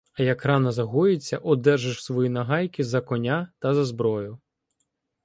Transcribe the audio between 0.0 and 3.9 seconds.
А як рана загоїться, одержиш свої нагайки за коня та за